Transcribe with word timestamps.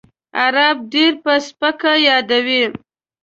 عرب 0.43 0.77
ډېر 0.93 1.11
په 1.23 1.33
سپکه 1.47 1.93
یادوي. 2.07 2.63